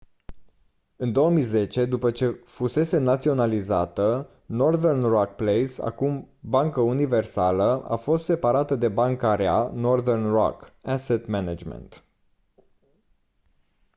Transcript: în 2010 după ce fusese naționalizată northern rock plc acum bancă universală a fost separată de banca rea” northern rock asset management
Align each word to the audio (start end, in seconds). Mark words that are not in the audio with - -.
în 0.95 1.11
2010 1.11 1.85
după 1.85 2.11
ce 2.11 2.41
fusese 2.43 2.97
naționalizată 2.97 4.29
northern 4.45 5.01
rock 5.01 5.31
plc 5.31 5.79
acum 5.85 6.27
bancă 6.39 6.79
universală 6.81 7.83
a 7.87 7.95
fost 7.95 8.23
separată 8.23 8.75
de 8.75 8.87
banca 8.87 9.35
rea” 9.35 9.71
northern 9.73 10.27
rock 10.31 10.71
asset 10.83 11.27
management 11.27 12.03